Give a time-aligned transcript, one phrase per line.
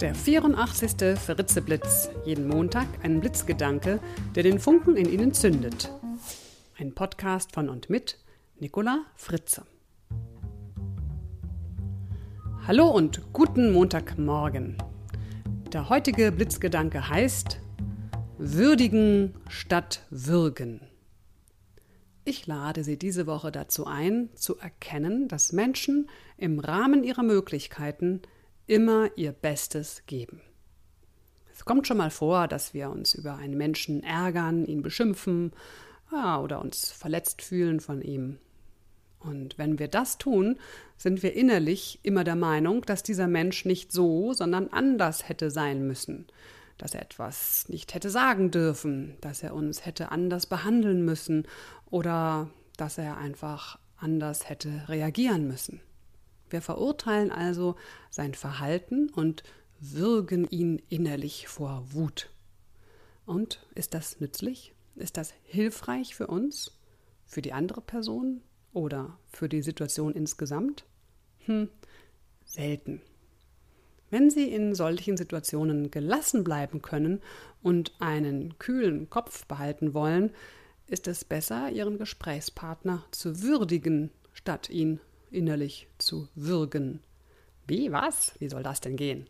[0.00, 1.18] Der 84.
[1.18, 2.10] Fritzeblitz.
[2.26, 3.98] Jeden Montag ein Blitzgedanke,
[4.34, 5.90] der den Funken in Ihnen zündet.
[6.78, 8.18] Ein Podcast von und mit
[8.60, 9.64] Nicola Fritze.
[12.66, 14.76] Hallo und guten Montagmorgen.
[15.72, 17.58] Der heutige Blitzgedanke heißt
[18.36, 20.82] Würdigen statt Würgen.
[22.26, 28.20] Ich lade Sie diese Woche dazu ein, zu erkennen, dass Menschen im Rahmen ihrer Möglichkeiten
[28.66, 30.40] immer ihr Bestes geben.
[31.52, 35.52] Es kommt schon mal vor, dass wir uns über einen Menschen ärgern, ihn beschimpfen
[36.12, 38.38] ja, oder uns verletzt fühlen von ihm.
[39.20, 40.58] Und wenn wir das tun,
[40.96, 45.86] sind wir innerlich immer der Meinung, dass dieser Mensch nicht so, sondern anders hätte sein
[45.86, 46.26] müssen,
[46.78, 51.46] dass er etwas nicht hätte sagen dürfen, dass er uns hätte anders behandeln müssen
[51.90, 55.80] oder dass er einfach anders hätte reagieren müssen.
[56.50, 57.76] Wir verurteilen also
[58.10, 59.42] sein Verhalten und
[59.80, 62.30] würgen ihn innerlich vor Wut.
[63.24, 64.74] Und ist das nützlich?
[64.94, 66.78] Ist das hilfreich für uns,
[67.26, 70.84] für die andere Person oder für die Situation insgesamt?
[71.40, 71.68] Hm,
[72.44, 73.02] selten.
[74.10, 77.20] Wenn Sie in solchen Situationen gelassen bleiben können
[77.62, 80.30] und einen kühlen Kopf behalten wollen,
[80.86, 87.00] ist es besser, Ihren Gesprächspartner zu würdigen, statt ihn innerlich zu würgen.
[87.66, 88.34] Wie, was?
[88.38, 89.26] Wie soll das denn gehen?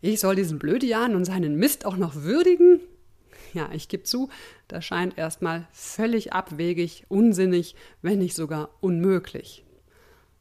[0.00, 2.80] Ich soll diesen Blödian und seinen Mist auch noch würdigen?
[3.52, 4.30] Ja, ich gebe zu,
[4.68, 9.64] das scheint erstmal völlig abwegig, unsinnig, wenn nicht sogar unmöglich.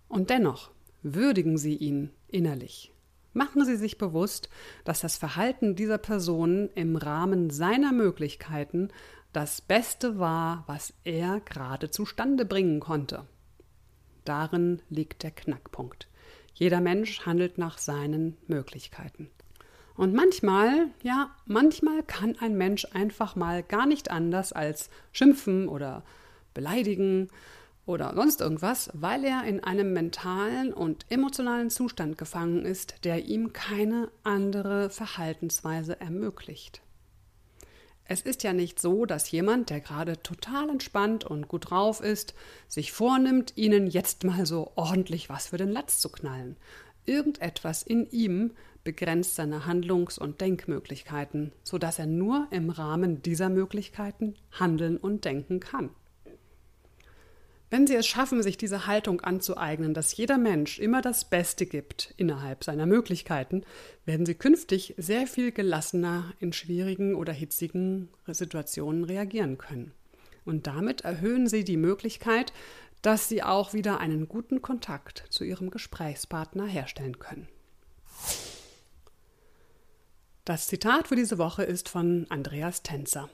[0.08, 0.72] Und dennoch
[1.04, 2.94] würdigen Sie ihn innerlich.
[3.34, 4.50] Machen Sie sich bewusst,
[4.84, 8.90] dass das Verhalten dieser Person im Rahmen seiner Möglichkeiten
[9.32, 13.26] das Beste war, was er gerade zustande bringen konnte.
[14.26, 16.08] Darin liegt der Knackpunkt.
[16.54, 19.30] Jeder Mensch handelt nach seinen Möglichkeiten.
[19.96, 26.04] Und manchmal, ja, manchmal kann ein Mensch einfach mal gar nicht anders als schimpfen oder
[26.54, 27.30] beleidigen
[27.86, 33.54] oder sonst irgendwas, weil er in einem mentalen und emotionalen Zustand gefangen ist, der ihm
[33.54, 36.82] keine andere Verhaltensweise ermöglicht.
[38.12, 42.34] Es ist ja nicht so, dass jemand, der gerade total entspannt und gut drauf ist,
[42.68, 46.58] sich vornimmt, ihnen jetzt mal so ordentlich was für den Latz zu knallen.
[47.06, 48.52] Irgendetwas in ihm
[48.84, 55.62] begrenzt seine Handlungs- und Denkmöglichkeiten, sodass er nur im Rahmen dieser Möglichkeiten handeln und denken
[55.62, 55.92] kann.
[57.72, 62.14] Wenn Sie es schaffen, sich diese Haltung anzueignen, dass jeder Mensch immer das Beste gibt
[62.18, 63.64] innerhalb seiner Möglichkeiten,
[64.04, 69.94] werden Sie künftig sehr viel gelassener in schwierigen oder hitzigen Situationen reagieren können.
[70.44, 72.52] Und damit erhöhen Sie die Möglichkeit,
[73.02, 77.48] dass Sie auch wieder einen guten Kontakt zu Ihrem Gesprächspartner herstellen können.
[80.44, 83.30] Das Zitat für diese Woche ist von Andreas Tänzer.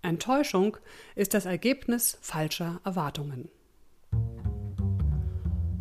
[0.00, 0.78] Enttäuschung
[1.16, 3.50] ist das Ergebnis falscher Erwartungen.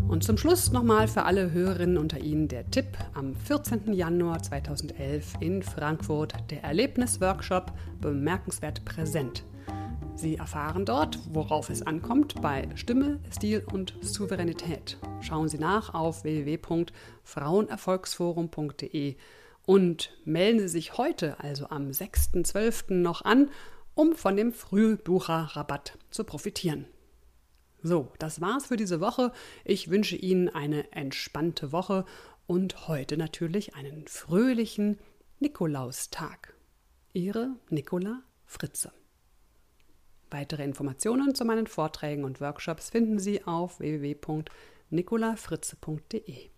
[0.07, 3.91] Und zum Schluss nochmal für alle Hörerinnen unter Ihnen der Tipp am 14.
[3.91, 9.43] Januar 2011 in Frankfurt der Erlebnisworkshop Bemerkenswert präsent.
[10.15, 14.97] Sie erfahren dort, worauf es ankommt bei Stimme, Stil und Souveränität.
[15.19, 19.17] Schauen Sie nach auf www.frauenerfolgsforum.de
[19.65, 22.93] und melden Sie sich heute, also am 6.12.
[22.93, 23.49] noch an,
[23.93, 26.85] um von dem Frühbucherrabatt zu profitieren.
[27.87, 29.31] So, das war's für diese Woche.
[29.63, 32.03] Ich wünsche Ihnen eine entspannte Woche
[32.45, 34.99] und heute natürlich einen fröhlichen
[35.39, 36.53] Nikolaustag.
[37.13, 38.91] Ihre Nicola Fritze.
[40.29, 46.49] Weitere Informationen zu meinen Vorträgen und Workshops finden Sie auf www.nicolafritze.de.